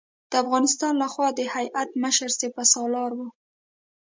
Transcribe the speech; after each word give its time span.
د 0.31 0.33
افغانستان 0.43 0.93
له 1.01 1.07
خوا 1.13 1.27
د 1.33 1.39
هیات 1.55 1.89
مشر 2.03 2.29
سپه 2.39 2.63
سالار 2.73 3.11
و. 3.17 3.19